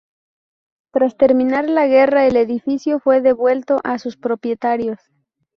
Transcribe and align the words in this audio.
Tras 0.93 1.15
terminar 1.15 1.69
la 1.69 1.85
guerra 1.85 2.25
el 2.25 2.35
edificio 2.35 2.97
fue 2.99 3.21
devuelto 3.21 3.79
a 3.83 3.99
sus 3.99 4.17
propietarios. 4.17 4.97